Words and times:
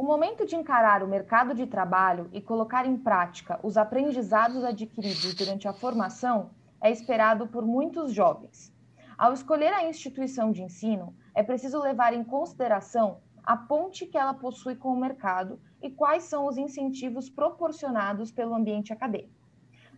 O 0.00 0.02
momento 0.02 0.46
de 0.46 0.56
encarar 0.56 1.02
o 1.02 1.06
mercado 1.06 1.54
de 1.54 1.66
trabalho 1.66 2.30
e 2.32 2.40
colocar 2.40 2.86
em 2.86 2.96
prática 2.96 3.60
os 3.62 3.76
aprendizados 3.76 4.64
adquiridos 4.64 5.34
durante 5.34 5.68
a 5.68 5.74
formação 5.74 6.52
é 6.80 6.90
esperado 6.90 7.46
por 7.48 7.66
muitos 7.66 8.10
jovens. 8.10 8.74
Ao 9.18 9.34
escolher 9.34 9.74
a 9.74 9.86
instituição 9.86 10.52
de 10.52 10.62
ensino, 10.62 11.14
é 11.34 11.42
preciso 11.42 11.78
levar 11.78 12.14
em 12.14 12.24
consideração 12.24 13.18
a 13.44 13.54
ponte 13.54 14.06
que 14.06 14.16
ela 14.16 14.32
possui 14.32 14.74
com 14.74 14.88
o 14.88 14.98
mercado 14.98 15.60
e 15.82 15.90
quais 15.90 16.22
são 16.22 16.46
os 16.46 16.56
incentivos 16.56 17.28
proporcionados 17.28 18.32
pelo 18.32 18.54
ambiente 18.54 18.94
acadêmico. 18.94 19.46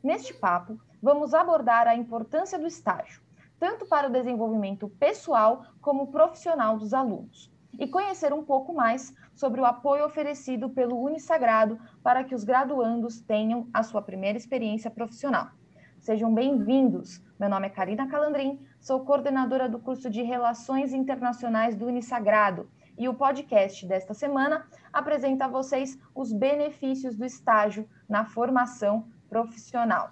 Neste 0.02 0.34
papo, 0.34 0.80
vamos 1.00 1.32
abordar 1.32 1.86
a 1.86 1.94
importância 1.94 2.58
do 2.58 2.66
estágio, 2.66 3.22
tanto 3.56 3.86
para 3.86 4.08
o 4.08 4.12
desenvolvimento 4.12 4.88
pessoal 4.98 5.64
como 5.80 6.10
profissional 6.10 6.76
dos 6.76 6.92
alunos, 6.92 7.52
e 7.78 7.86
conhecer 7.86 8.32
um 8.32 8.44
pouco 8.44 8.74
mais 8.74 9.14
sobre 9.34 9.60
o 9.60 9.64
apoio 9.64 10.04
oferecido 10.04 10.70
pelo 10.70 11.00
Unisagrado 11.00 11.78
para 12.02 12.24
que 12.24 12.34
os 12.34 12.44
graduandos 12.44 13.20
tenham 13.20 13.68
a 13.72 13.82
sua 13.82 14.02
primeira 14.02 14.38
experiência 14.38 14.90
profissional. 14.90 15.48
Sejam 15.98 16.34
bem-vindos. 16.34 17.22
Meu 17.38 17.48
nome 17.48 17.66
é 17.68 17.70
Karina 17.70 18.08
Calandrin, 18.08 18.60
sou 18.80 19.04
coordenadora 19.04 19.68
do 19.68 19.78
curso 19.78 20.10
de 20.10 20.22
Relações 20.22 20.92
Internacionais 20.92 21.76
do 21.76 21.86
Unisagrado 21.86 22.68
e 22.98 23.08
o 23.08 23.14
podcast 23.14 23.86
desta 23.86 24.12
semana 24.12 24.66
apresenta 24.92 25.44
a 25.44 25.48
vocês 25.48 25.98
os 26.14 26.32
benefícios 26.32 27.16
do 27.16 27.24
estágio 27.24 27.88
na 28.08 28.24
formação 28.24 29.06
profissional. 29.28 30.10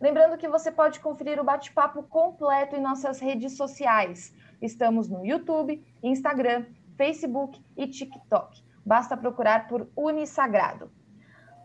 Lembrando 0.00 0.36
que 0.36 0.48
você 0.48 0.72
pode 0.72 0.98
conferir 0.98 1.40
o 1.40 1.44
bate-papo 1.44 2.02
completo 2.02 2.74
em 2.74 2.80
nossas 2.80 3.20
redes 3.20 3.56
sociais. 3.56 4.34
Estamos 4.60 5.08
no 5.08 5.24
YouTube, 5.24 5.84
Instagram, 6.02 6.66
Facebook 6.96 7.62
e 7.76 7.86
TikTok. 7.86 8.62
Basta 8.84 9.16
procurar 9.16 9.68
por 9.68 9.88
Unisagrado. 9.96 10.90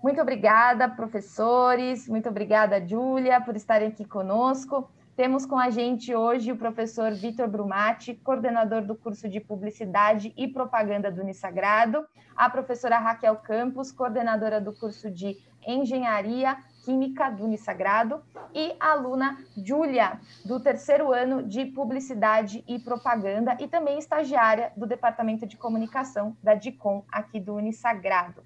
Muito 0.04 0.22
obrigada, 0.22 0.88
professores. 0.88 2.08
Muito 2.08 2.30
obrigada, 2.30 2.86
Júlia, 2.86 3.42
por 3.42 3.56
estarem 3.56 3.90
aqui 3.90 4.06
conosco. 4.06 4.90
Temos 5.16 5.48
com 5.48 5.58
a 5.58 5.72
gente 5.72 6.14
hoje 6.14 6.52
o 6.52 6.58
professor 6.58 7.12
Vitor 7.12 7.48
Brumati, 7.48 8.14
coordenador 8.14 8.84
do 8.84 8.96
curso 8.96 9.28
de 9.28 9.40
Publicidade 9.40 10.32
e 10.38 10.48
Propaganda 10.48 11.12
do 11.12 11.22
Unisagrado, 11.22 12.06
a 12.36 12.48
professora 12.48 13.00
Raquel 13.00 13.36
Campos, 13.38 13.92
coordenadora 13.92 14.62
do 14.62 14.72
curso 14.72 15.10
de 15.10 15.36
Engenharia 15.66 16.56
Química 16.88 17.30
do 17.30 17.44
Unisagrado, 17.44 18.22
e 18.56 18.74
a 18.80 18.94
aluna 18.94 19.38
Júlia, 19.58 20.22
do 20.46 20.58
terceiro 20.58 21.12
ano 21.12 21.44
de 21.44 21.66
Publicidade 21.66 22.64
e 22.66 22.80
Propaganda, 22.80 23.58
e 23.60 23.68
também 23.68 24.00
estagiária 24.00 24.72
do 24.78 24.88
Departamento 24.88 25.46
de 25.46 25.58
Comunicação 25.58 26.38
da 26.42 26.56
DICOM, 26.56 27.04
aqui 27.12 27.42
do 27.42 27.56
Unisagrado. 27.56 28.42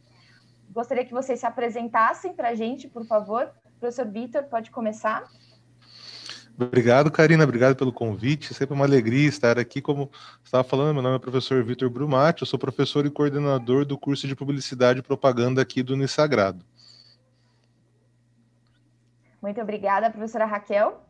Gostaria 0.72 1.06
que 1.06 1.14
vocês 1.14 1.39
se 1.39 1.45
apresentassem 1.45 2.34
para 2.34 2.50
a 2.50 2.56
gente, 2.56 2.88
por 2.88 3.06
favor. 3.06 3.47
Professor 3.80 4.08
Vitor, 4.08 4.42
pode 4.45 4.72
começar. 4.72 5.23
Obrigado, 6.59 7.12
Karina. 7.12 7.44
Obrigado 7.44 7.75
pelo 7.75 7.94
convite. 7.94 8.56
Sempre 8.56 8.73
uma 8.73 8.86
alegria 8.86 9.30
estar 9.30 9.59
aqui. 9.59 9.81
Como 9.81 10.09
estava 10.44 10.64
falando, 10.64 10.95
meu 10.95 11.03
nome 11.03 11.17
é 11.17 11.19
professor 11.19 11.64
Vitor 11.64 11.92
Brumati. 11.92 12.42
Eu 12.42 12.47
sou 12.47 12.58
professor 12.58 13.06
e 13.06 13.12
coordenador 13.12 13.86
do 13.86 14.00
curso 14.00 14.28
de 14.28 14.36
Publicidade 14.36 15.00
e 15.00 15.03
Propaganda 15.03 15.62
aqui 15.62 15.84
do 15.84 15.94
Unisagrado. 15.94 16.66
Muito 19.42 19.59
obrigada, 19.59 20.11
professora 20.11 20.45
Raquel. 20.45 21.02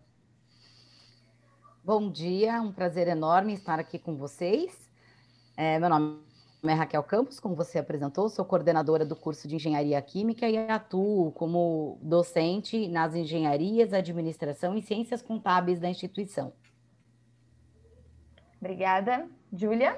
Bom 1.83 2.09
dia, 2.09 2.61
um 2.61 2.71
prazer 2.71 3.09
enorme 3.09 3.55
estar 3.55 3.77
aqui 3.77 3.99
com 3.99 4.15
vocês. 4.15 4.89
É, 5.57 5.77
meu 5.77 5.89
nome 5.89 6.21
é 6.63 6.73
Raquel 6.73 7.03
Campos, 7.03 7.41
como 7.41 7.55
você 7.55 7.77
apresentou, 7.77 8.29
sou 8.29 8.45
coordenadora 8.45 9.05
do 9.05 9.17
curso 9.17 9.49
de 9.49 9.55
Engenharia 9.55 10.01
Química 10.01 10.47
e 10.47 10.57
atuo 10.57 11.33
como 11.33 11.99
docente 12.01 12.87
nas 12.87 13.15
engenharias, 13.15 13.91
administração 13.91 14.77
e 14.77 14.81
ciências 14.81 15.21
contábeis 15.21 15.81
da 15.81 15.89
instituição. 15.89 16.53
Obrigada. 18.61 19.27
Júlia? 19.51 19.97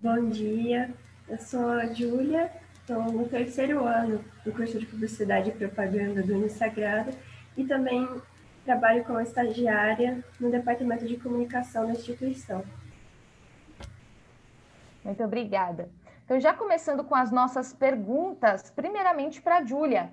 Bom 0.00 0.30
dia, 0.30 0.92
eu 1.28 1.38
sou 1.38 1.68
a 1.68 1.92
Júlia, 1.92 2.50
Estou 2.88 3.04
no 3.12 3.28
terceiro 3.28 3.84
ano 3.84 4.24
do 4.42 4.50
curso 4.50 4.78
de 4.78 4.86
Publicidade 4.86 5.50
e 5.50 5.52
Propaganda 5.52 6.22
do 6.22 6.32
Unisagrado 6.32 7.10
e 7.54 7.62
também 7.62 8.08
trabalho 8.64 9.04
como 9.04 9.20
estagiária 9.20 10.24
no 10.40 10.50
Departamento 10.50 11.06
de 11.06 11.18
Comunicação 11.18 11.84
da 11.84 11.92
instituição. 11.92 12.64
Muito 15.04 15.22
obrigada. 15.22 15.90
Então, 16.24 16.40
já 16.40 16.54
começando 16.54 17.04
com 17.04 17.14
as 17.14 17.30
nossas 17.30 17.74
perguntas, 17.74 18.70
primeiramente 18.70 19.42
para 19.42 19.58
a 19.58 19.64
Júlia. 19.66 20.10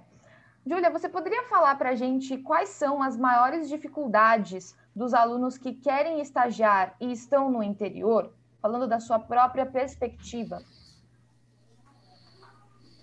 Júlia, 0.68 0.90
você 0.90 1.08
poderia 1.08 1.44
falar 1.44 1.76
para 1.76 1.92
a 1.92 1.96
gente 1.96 2.38
quais 2.40 2.68
são 2.68 3.02
as 3.02 3.16
maiores 3.16 3.70
dificuldades 3.70 4.76
dos 4.94 5.14
alunos 5.14 5.58
que 5.58 5.72
querem 5.72 6.20
estagiar 6.20 6.94
e 7.00 7.10
estão 7.10 7.50
no 7.50 7.64
interior, 7.64 8.34
falando 8.62 8.86
da 8.86 9.00
sua 9.00 9.18
própria 9.18 9.66
perspectiva? 9.66 10.62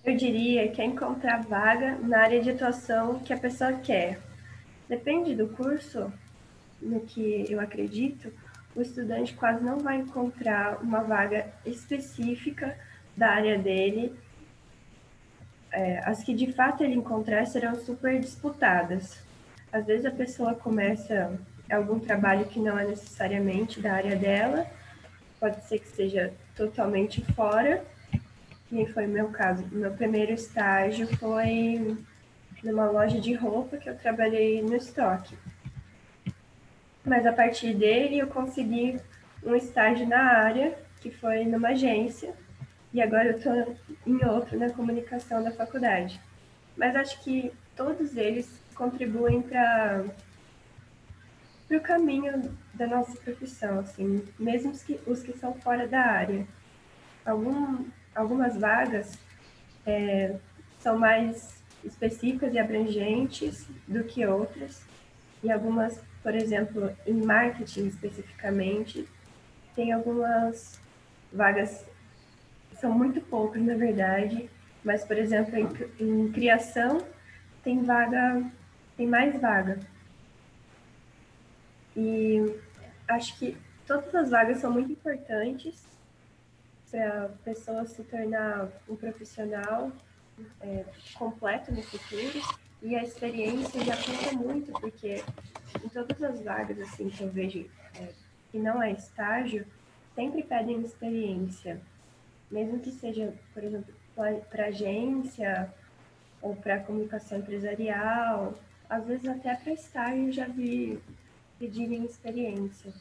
Eu 0.04 0.16
diria 0.16 0.68
que 0.68 0.82
é 0.82 0.84
encontrar 0.84 1.42
vaga 1.42 1.96
na 1.96 2.18
área 2.18 2.42
de 2.42 2.50
atuação 2.50 3.20
que 3.20 3.32
a 3.32 3.38
pessoa 3.38 3.72
quer. 3.74 4.18
Depende 4.88 5.32
do 5.32 5.48
curso, 5.48 6.12
no 6.80 7.00
que 7.00 7.46
eu 7.48 7.60
acredito, 7.60 8.32
o 8.74 8.82
estudante 8.82 9.32
quase 9.34 9.62
não 9.62 9.78
vai 9.78 9.98
encontrar 9.98 10.82
uma 10.82 11.02
vaga 11.02 11.46
específica 11.64 12.76
da 13.16 13.28
área 13.28 13.56
dele. 13.56 14.12
É, 15.70 16.00
as 16.04 16.24
que 16.24 16.34
de 16.34 16.52
fato 16.52 16.82
ele 16.82 16.94
encontrar 16.94 17.46
serão 17.46 17.76
super 17.76 18.19
disputadas. 18.19 19.22
Às 19.72 19.86
vezes 19.86 20.04
a 20.04 20.10
pessoa 20.10 20.54
começa 20.54 21.38
algum 21.70 22.00
trabalho 22.00 22.46
que 22.46 22.58
não 22.58 22.76
é 22.76 22.84
necessariamente 22.84 23.80
da 23.80 23.94
área 23.94 24.16
dela, 24.16 24.66
pode 25.38 25.64
ser 25.64 25.78
que 25.78 25.88
seja 25.88 26.32
totalmente 26.56 27.24
fora, 27.34 27.84
que 28.72 28.87
foi 28.87 29.06
meu 29.06 29.28
caso. 29.28 29.66
Meu 29.71 29.91
primeiro 29.93 30.33
estágio 30.33 31.06
foi 31.19 31.94
numa 32.65 32.91
loja 32.91 33.21
de 33.21 33.34
roupa 33.34 33.77
que 33.77 33.87
eu 33.87 33.99
trabalhei 33.99 34.62
no 34.62 34.75
estoque. 34.75 35.37
Mas 37.05 37.27
a 37.27 37.32
partir 37.32 37.75
dele 37.75 38.19
eu 38.19 38.28
consegui 38.28 38.99
um 39.44 39.55
estágio 39.55 40.09
na 40.09 40.22
área, 40.22 40.75
que 41.03 41.11
foi 41.11 41.44
numa 41.44 41.69
agência, 41.69 42.34
e 42.94 43.03
agora 43.03 43.28
eu 43.28 43.37
estou 43.37 43.77
em 44.06 44.25
outro, 44.25 44.59
na 44.59 44.71
comunicação 44.71 45.44
da 45.44 45.50
faculdade. 45.50 46.19
Mas 46.75 46.97
acho 46.97 47.22
que 47.22 47.53
todos 47.77 48.16
eles 48.16 48.59
contribuem 48.75 49.43
para 49.43 50.03
o 51.71 51.81
caminho 51.81 52.56
da 52.72 52.87
nossa 52.87 53.15
profissão, 53.19 53.81
assim, 53.81 54.27
mesmo 54.38 54.71
os 54.71 54.82
que, 54.82 54.99
os 55.06 55.22
que 55.22 55.37
são 55.37 55.53
fora 55.55 55.87
da 55.87 56.00
área. 56.00 56.47
Algum, 57.25 57.84
algumas 58.15 58.56
vagas 58.56 59.19
é, 59.87 60.37
são 60.78 60.99
mais 60.99 61.62
específicas 61.84 62.55
e 62.55 62.59
abrangentes 62.59 63.67
do 63.89 64.05
que 64.05 64.25
outras, 64.27 64.83
e 65.43 65.50
algumas, 65.50 66.00
por 66.23 66.34
exemplo, 66.34 66.95
em 67.06 67.15
marketing 67.15 67.87
especificamente, 67.89 69.09
tem 69.75 69.93
algumas 69.93 70.81
vagas, 71.33 71.84
são 72.81 72.93
muito 72.93 73.21
poucas 73.21 73.62
na 73.62 73.75
verdade, 73.75 74.49
mas, 74.84 75.05
por 75.05 75.17
exemplo, 75.17 75.56
em, 75.56 75.69
em 76.00 76.33
criação 76.33 77.05
tem 77.65 77.83
vaga, 77.83 78.44
tem 78.97 79.06
mais 79.06 79.41
vaga. 79.41 79.79
E 81.97 82.56
acho 83.09 83.39
que 83.39 83.56
todas 83.87 84.15
as 84.15 84.31
vagas 84.31 84.59
são 84.59 84.73
muito 84.73 84.93
importantes 84.93 85.84
para 86.92 87.25
a 87.25 87.28
pessoa 87.42 87.86
se 87.86 88.04
tornar 88.04 88.69
um 88.87 88.94
profissional 88.94 89.90
é, 90.61 90.84
completo 91.14 91.72
no 91.72 91.82
futuro 91.82 92.40
e 92.82 92.94
a 92.94 93.02
experiência 93.02 93.82
já 93.82 93.96
conta 93.96 94.37
muito, 94.37 94.72
porque 94.72 95.25
em 95.82 95.88
todas 95.88 96.22
as 96.22 96.43
vagas 96.43 96.78
assim 96.81 97.08
que 97.08 97.22
eu 97.22 97.31
vejo 97.31 97.67
é, 97.99 98.08
que 98.50 98.58
não 98.58 98.82
é 98.82 98.93
estágio, 98.93 99.67
sempre 100.14 100.43
pedem 100.43 100.82
experiência, 100.82 101.81
mesmo 102.50 102.78
que 102.78 102.90
seja, 102.90 103.32
por 103.55 103.64
exemplo, 103.64 103.94
para 104.50 104.67
agência 104.67 105.72
ou 106.43 106.55
para 106.55 106.81
comunicação 106.81 107.38
empresarial, 107.38 108.52
às 108.90 109.06
vezes 109.06 109.26
até 109.26 109.55
para 109.55 109.72
estágio 109.72 110.31
já 110.31 110.46
vi 110.46 111.00
pedirem 111.58 112.05
experiência. 112.05 112.93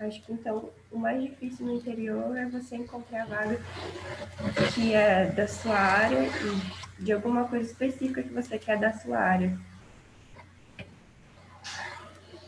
Acho 0.00 0.22
que 0.22 0.32
então 0.32 0.70
o 0.92 0.98
mais 0.98 1.20
difícil 1.22 1.66
no 1.66 1.74
interior 1.74 2.36
é 2.36 2.46
você 2.46 2.76
encontrar 2.76 3.26
vaga 3.26 3.58
que 4.74 4.94
é 4.94 5.26
da 5.26 5.48
sua 5.48 5.76
área 5.76 6.20
e 6.22 7.02
de 7.02 7.12
alguma 7.12 7.48
coisa 7.48 7.70
específica 7.70 8.22
que 8.22 8.32
você 8.32 8.58
quer 8.58 8.78
da 8.78 8.92
sua 8.92 9.18
área. 9.18 9.58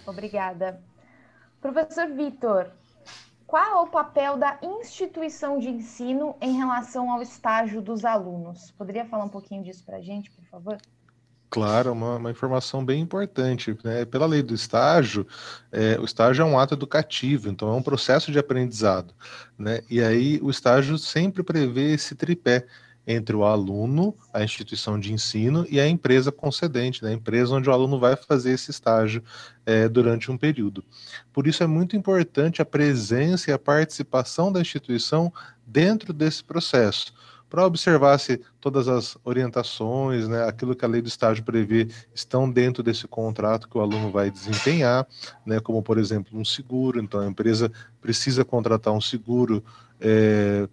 Obrigada. 0.07 0.81
Professor 1.61 2.09
Vitor, 2.09 2.71
qual 3.47 3.65
é 3.65 3.81
o 3.81 3.89
papel 3.89 4.37
da 4.37 4.59
instituição 4.63 5.59
de 5.59 5.69
ensino 5.69 6.37
em 6.41 6.57
relação 6.57 7.11
ao 7.11 7.21
estágio 7.21 7.83
dos 7.83 8.05
alunos? 8.05 8.71
Poderia 8.73 9.05
falar 9.05 9.25
um 9.25 9.29
pouquinho 9.29 9.63
disso 9.63 9.85
para 9.85 9.97
a 9.97 10.01
gente, 10.01 10.31
por 10.31 10.45
favor? 10.45 10.79
Claro, 11.51 11.91
uma, 11.91 12.17
uma, 12.17 12.31
informação 12.31 12.85
bem 12.85 13.01
importante. 13.01 13.77
Né? 13.83 14.05
Pela 14.05 14.25
lei 14.25 14.41
do 14.41 14.55
estágio, 14.55 15.27
é, 15.73 15.99
o 15.99 16.05
estágio 16.05 16.43
é 16.43 16.45
um 16.45 16.57
ato 16.57 16.75
educativo, 16.75 17.49
então 17.49 17.69
é 17.69 17.73
um 17.73 17.83
processo 17.83 18.31
de 18.31 18.39
aprendizado. 18.39 19.13
Né? 19.59 19.81
E 19.91 20.01
aí 20.01 20.39
o 20.43 20.49
estágio 20.49 20.97
sempre 20.97 21.43
prevê 21.43 21.93
esse 21.93 22.15
tripé 22.15 22.67
entre 23.05 23.35
o 23.35 23.45
aluno, 23.45 24.15
a 24.33 24.45
instituição 24.45 25.01
de 25.01 25.13
ensino 25.13 25.67
e 25.69 25.81
a 25.81 25.89
empresa 25.89 26.31
concedente, 26.31 27.03
né? 27.03 27.11
a 27.11 27.15
empresa 27.15 27.57
onde 27.57 27.69
o 27.69 27.73
aluno 27.73 27.99
vai 27.99 28.15
fazer 28.15 28.53
esse 28.53 28.71
estágio 28.71 29.21
é, 29.67 29.89
durante 29.89 30.31
um 30.31 30.39
período. 30.39 30.85
Por 31.33 31.49
isso 31.49 31.65
é 31.65 31.67
muito 31.67 31.97
importante 31.97 32.63
a 32.63 32.65
presença 32.65 33.51
e 33.51 33.53
a 33.53 33.59
participação 33.59 34.53
da 34.53 34.61
instituição 34.61 35.33
dentro 35.67 36.13
desse 36.13 36.45
processo 36.45 37.13
para 37.51 37.67
observar 37.67 38.17
se 38.19 38.41
todas 38.61 38.87
as 38.87 39.19
orientações, 39.25 40.29
né, 40.29 40.45
aquilo 40.45 40.75
que 40.75 40.85
a 40.85 40.89
lei 40.89 41.03
do 41.03 41.09
estágio 41.09 41.45
prevê, 41.45 41.89
estão 42.15 42.49
dentro 42.49 42.81
desse 42.81 43.09
contrato 43.09 43.69
que 43.69 43.77
o 43.77 43.81
aluno 43.81 44.11
vai 44.13 44.31
desempenhar, 44.31 45.07
né, 45.45 45.59
como 45.59 45.83
por 45.83 45.99
exemplo 45.99 46.39
um 46.39 46.45
seguro. 46.45 47.01
Então 47.01 47.21
a 47.21 47.27
empresa 47.27 47.71
precisa 48.01 48.45
contratar 48.45 48.95
um 48.95 49.01
seguro 49.01 49.65
é, 50.01 50.69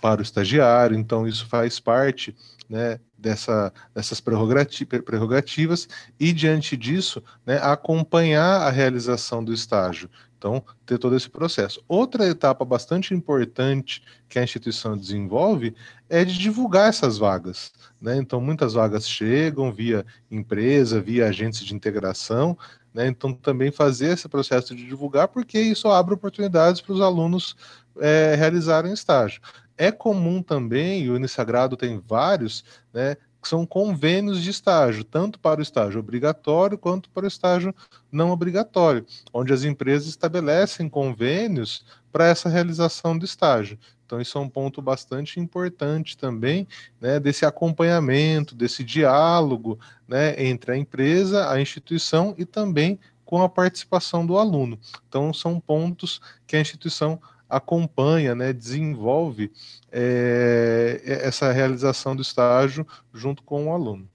para 0.00 0.20
o 0.20 0.22
estagiário, 0.22 0.96
então 0.96 1.26
isso 1.26 1.46
faz 1.46 1.80
parte 1.80 2.34
né, 2.68 3.00
dessa, 3.18 3.72
dessas 3.92 4.20
prerrogativas 4.20 5.88
e, 6.18 6.32
diante 6.32 6.76
disso, 6.76 7.22
né, 7.44 7.58
acompanhar 7.60 8.62
a 8.62 8.70
realização 8.70 9.44
do 9.44 9.52
estágio. 9.52 10.08
Então, 10.40 10.64
ter 10.86 10.96
todo 10.96 11.14
esse 11.14 11.28
processo. 11.28 11.84
Outra 11.86 12.26
etapa 12.26 12.64
bastante 12.64 13.12
importante 13.12 14.02
que 14.26 14.38
a 14.38 14.42
instituição 14.42 14.96
desenvolve 14.96 15.74
é 16.08 16.24
de 16.24 16.38
divulgar 16.38 16.88
essas 16.88 17.18
vagas. 17.18 17.70
Né? 18.00 18.16
Então, 18.16 18.40
muitas 18.40 18.72
vagas 18.72 19.06
chegam 19.06 19.70
via 19.70 20.04
empresa, 20.30 20.98
via 20.98 21.26
agentes 21.26 21.62
de 21.62 21.74
integração. 21.74 22.56
Né? 22.94 23.06
Então, 23.06 23.34
também 23.34 23.70
fazer 23.70 24.14
esse 24.14 24.30
processo 24.30 24.74
de 24.74 24.86
divulgar, 24.86 25.28
porque 25.28 25.60
isso 25.60 25.88
abre 25.88 26.14
oportunidades 26.14 26.80
para 26.80 26.94
os 26.94 27.02
alunos 27.02 27.54
é, 28.00 28.34
realizarem 28.34 28.94
estágio. 28.94 29.42
É 29.76 29.92
comum 29.92 30.42
também, 30.42 31.02
e 31.02 31.10
o 31.10 31.16
Unisagrado 31.16 31.76
tem 31.76 31.98
vários, 31.98 32.64
né, 32.94 33.16
que 33.40 33.48
são 33.48 33.64
convênios 33.64 34.42
de 34.42 34.50
estágio, 34.50 35.04
tanto 35.04 35.38
para 35.38 35.60
o 35.60 35.62
estágio 35.62 36.00
obrigatório 36.00 36.76
quanto 36.76 37.08
para 37.10 37.24
o 37.24 37.28
estágio 37.28 37.74
não 38.12 38.30
obrigatório, 38.30 39.06
onde 39.32 39.52
as 39.52 39.64
empresas 39.64 40.08
estabelecem 40.08 40.88
convênios 40.88 41.84
para 42.12 42.26
essa 42.26 42.48
realização 42.48 43.16
do 43.16 43.24
estágio. 43.24 43.78
Então, 44.04 44.20
isso 44.20 44.36
é 44.36 44.40
um 44.40 44.48
ponto 44.48 44.82
bastante 44.82 45.38
importante 45.38 46.18
também, 46.18 46.66
né, 47.00 47.20
desse 47.20 47.46
acompanhamento, 47.46 48.56
desse 48.56 48.82
diálogo 48.82 49.78
né, 50.08 50.34
entre 50.42 50.72
a 50.72 50.76
empresa, 50.76 51.48
a 51.48 51.60
instituição 51.60 52.34
e 52.36 52.44
também 52.44 52.98
com 53.24 53.40
a 53.40 53.48
participação 53.48 54.26
do 54.26 54.36
aluno. 54.36 54.76
Então, 55.08 55.32
são 55.32 55.60
pontos 55.60 56.20
que 56.44 56.56
a 56.56 56.60
instituição 56.60 57.20
acompanha, 57.50 58.34
né, 58.34 58.52
desenvolve 58.52 59.52
é, 59.90 61.00
essa 61.04 61.50
realização 61.50 62.14
do 62.14 62.22
estágio 62.22 62.86
junto 63.12 63.42
com 63.42 63.66
o 63.66 63.72
aluno. 63.72 64.08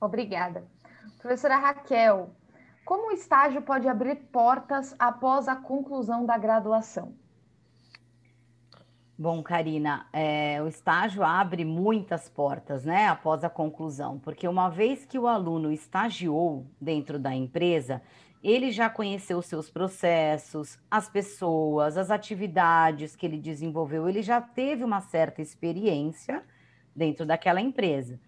Obrigada. 0.00 0.64
Professora 1.18 1.56
Raquel, 1.56 2.30
como 2.84 3.08
o 3.08 3.12
estágio 3.12 3.62
pode 3.62 3.88
abrir 3.88 4.16
portas 4.30 4.94
após 4.98 5.48
a 5.48 5.56
conclusão 5.56 6.26
da 6.26 6.36
graduação? 6.36 7.14
Bom, 9.16 9.44
Karina, 9.44 10.08
é, 10.12 10.60
o 10.60 10.66
estágio 10.66 11.22
abre 11.22 11.64
muitas 11.64 12.28
portas, 12.28 12.84
né, 12.84 13.06
após 13.06 13.44
a 13.44 13.48
conclusão, 13.48 14.18
porque 14.18 14.48
uma 14.48 14.68
vez 14.68 15.04
que 15.04 15.16
o 15.16 15.28
aluno 15.28 15.70
estagiou 15.70 16.66
dentro 16.80 17.16
da 17.16 17.32
empresa, 17.32 18.02
ele 18.42 18.72
já 18.72 18.90
conheceu 18.90 19.38
os 19.38 19.46
seus 19.46 19.70
processos, 19.70 20.80
as 20.90 21.08
pessoas, 21.08 21.96
as 21.96 22.10
atividades 22.10 23.14
que 23.14 23.24
ele 23.24 23.38
desenvolveu, 23.38 24.08
ele 24.08 24.20
já 24.20 24.40
teve 24.40 24.82
uma 24.82 25.00
certa 25.00 25.40
experiência 25.40 26.42
dentro 26.94 27.24
daquela 27.24 27.60
empresa. 27.60 28.18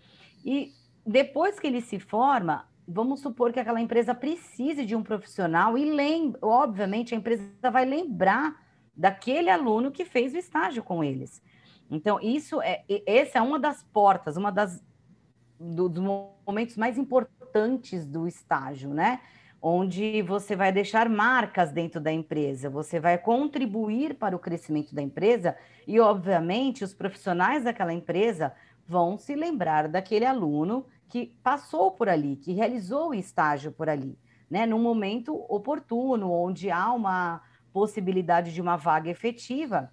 E 0.44 0.73
depois 1.05 1.59
que 1.59 1.67
ele 1.67 1.81
se 1.81 1.99
forma, 1.99 2.65
vamos 2.87 3.19
supor 3.19 3.53
que 3.53 3.59
aquela 3.59 3.81
empresa 3.81 4.15
precise 4.15 4.87
de 4.87 4.94
um 4.94 5.03
profissional 5.03 5.77
e 5.77 5.85
lembre, 5.85 6.39
obviamente 6.41 7.12
a 7.12 7.19
empresa 7.19 7.71
vai 7.73 7.85
lembrar 7.85 8.66
daquele 8.96 9.50
aluno 9.50 9.90
que 9.90 10.04
fez 10.04 10.32
o 10.34 10.38
estágio 10.38 10.82
com 10.82 11.04
eles. 11.04 11.43
Então, 11.90 12.19
isso 12.20 12.60
é 12.62 12.84
essa 13.06 13.38
é 13.38 13.43
uma 13.43 13.58
das 13.58 13.82
portas, 13.82 14.37
uma 14.37 14.50
das 14.50 14.82
do, 15.58 15.88
dos 15.88 16.02
momentos 16.46 16.76
mais 16.76 16.98
importantes 16.98 18.06
do 18.06 18.26
estágio, 18.26 18.93
né? 18.93 19.20
onde 19.60 20.22
você 20.22 20.54
vai 20.54 20.70
deixar 20.70 21.08
marcas 21.08 21.72
dentro 21.72 22.00
da 22.00 22.12
empresa, 22.12 22.70
você 22.70 23.00
vai 23.00 23.19
contribuir 23.19 24.14
para 24.14 24.37
o 24.37 24.38
crescimento 24.38 24.94
da 24.94 25.02
empresa 25.02 25.56
e, 25.87 25.98
obviamente, 25.98 26.84
os 26.84 26.94
profissionais 26.94 27.64
daquela 27.64 27.93
empresa 27.93 28.52
vão 28.87 29.19
se 29.19 29.34
lembrar 29.34 29.88
daquele 29.88 30.25
aluno 30.25 30.87
que 31.08 31.37
passou 31.43 31.90
por 31.90 32.08
ali, 32.08 32.37
que 32.37 32.52
realizou 32.52 33.10
o 33.10 33.14
estágio 33.14 33.72
por 33.72 33.88
ali, 33.88 34.16
né? 34.48 34.66
Num 34.66 34.81
momento 34.81 35.34
oportuno, 35.48 36.31
onde 36.31 36.70
há 36.70 36.93
uma 36.93 37.43
possibilidade 37.76 38.55
de 38.55 38.62
uma 38.62 38.75
vaga 38.78 39.11
efetiva, 39.11 39.93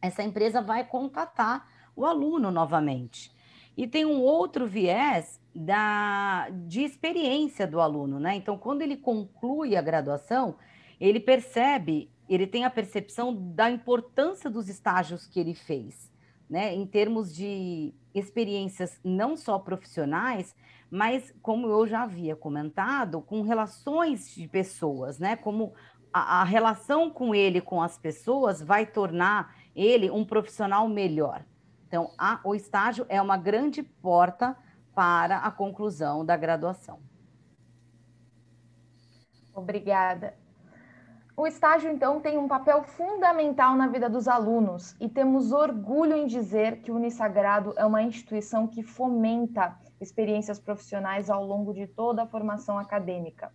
essa 0.00 0.22
empresa 0.22 0.62
vai 0.62 0.84
contatar 0.86 1.68
o 1.96 2.06
aluno 2.06 2.48
novamente. 2.48 3.34
E 3.76 3.88
tem 3.88 4.06
um 4.06 4.20
outro 4.20 4.68
viés 4.68 5.40
da, 5.52 6.48
de 6.50 6.82
experiência 6.82 7.66
do 7.66 7.80
aluno, 7.80 8.20
né? 8.20 8.36
Então, 8.36 8.56
quando 8.56 8.82
ele 8.82 8.96
conclui 8.96 9.74
a 9.74 9.82
graduação, 9.82 10.54
ele 11.00 11.18
percebe, 11.18 12.08
ele 12.28 12.46
tem 12.46 12.64
a 12.64 12.70
percepção 12.70 13.34
da 13.52 13.68
importância 13.68 14.48
dos 14.48 14.68
estágios 14.68 15.26
que 15.26 15.40
ele 15.40 15.56
fez, 15.56 16.12
né? 16.48 16.72
Em 16.72 16.86
termos 16.86 17.34
de 17.34 17.92
experiências 18.14 19.00
não 19.02 19.36
só 19.36 19.58
profissionais, 19.58 20.54
mas 20.88 21.34
como 21.42 21.66
eu 21.66 21.84
já 21.84 22.04
havia 22.04 22.36
comentado, 22.36 23.20
com 23.20 23.42
relações 23.42 24.32
de 24.32 24.46
pessoas, 24.46 25.18
né? 25.18 25.34
Como 25.34 25.74
a, 26.14 26.44
relação 26.44 27.10
com 27.10 27.34
ele, 27.34 27.60
com 27.60 27.82
as 27.82 27.98
pessoas, 27.98 28.62
vai 28.62 28.86
tornar 28.86 29.56
ele 29.74 30.08
um 30.08 30.24
profissional 30.24 30.88
melhor. 30.88 31.44
Então, 31.88 32.12
a, 32.16 32.38
o 32.44 32.54
estágio 32.54 33.04
é 33.08 33.20
uma 33.20 33.36
grande 33.36 33.82
porta 33.82 34.56
para 34.94 35.38
a 35.38 35.50
conclusão 35.50 36.24
da 36.24 36.36
graduação. 36.36 37.00
Obrigada. 39.52 40.34
O 41.36 41.48
estágio, 41.48 41.90
então, 41.90 42.20
tem 42.20 42.38
um 42.38 42.46
papel 42.46 42.84
fundamental 42.84 43.74
na 43.74 43.88
vida 43.88 44.08
dos 44.08 44.28
alunos 44.28 44.94
e 45.00 45.08
temos 45.08 45.50
orgulho 45.50 46.14
em 46.14 46.28
dizer 46.28 46.80
que 46.80 46.92
o 46.92 46.94
Unisagrado 46.94 47.74
é 47.76 47.84
uma 47.84 48.04
instituição 48.04 48.68
que 48.68 48.84
fomenta 48.84 49.76
experiências 50.00 50.60
profissionais 50.60 51.28
ao 51.28 51.44
longo 51.44 51.74
de 51.74 51.88
toda 51.88 52.22
a 52.22 52.26
formação 52.26 52.78
acadêmica. 52.78 53.52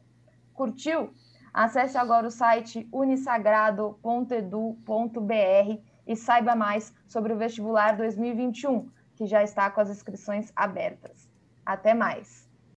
Curtiu? 0.53 1.13
Acesse 1.53 1.97
agora 1.97 2.27
o 2.27 2.31
site 2.31 2.87
unisagrado.edu.br 2.91 5.81
e 6.07 6.15
saiba 6.15 6.55
mais 6.55 6.93
sobre 7.07 7.33
o 7.33 7.37
vestibular 7.37 7.95
2021, 7.95 8.89
que 9.15 9.27
já 9.27 9.43
está 9.43 9.69
com 9.69 9.81
as 9.81 9.89
inscrições 9.89 10.51
abertas. 10.55 11.29
Até 11.65 11.93
mais! 11.93 12.48